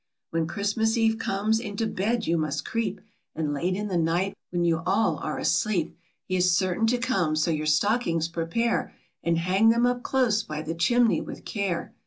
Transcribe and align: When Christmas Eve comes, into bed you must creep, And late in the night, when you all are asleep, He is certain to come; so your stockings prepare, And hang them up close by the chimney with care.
When 0.31 0.47
Christmas 0.47 0.97
Eve 0.97 1.19
comes, 1.19 1.59
into 1.59 1.85
bed 1.85 2.25
you 2.25 2.35
must 2.35 2.65
creep, 2.65 3.01
And 3.35 3.53
late 3.53 3.75
in 3.75 3.87
the 3.87 3.99
night, 3.99 4.35
when 4.49 4.65
you 4.65 4.81
all 4.83 5.17
are 5.17 5.37
asleep, 5.37 5.95
He 6.23 6.35
is 6.35 6.57
certain 6.57 6.87
to 6.87 6.97
come; 6.97 7.35
so 7.35 7.51
your 7.51 7.67
stockings 7.67 8.27
prepare, 8.27 8.95
And 9.21 9.37
hang 9.37 9.69
them 9.69 9.85
up 9.85 10.01
close 10.01 10.41
by 10.41 10.63
the 10.63 10.73
chimney 10.73 11.21
with 11.21 11.45
care. 11.45 11.93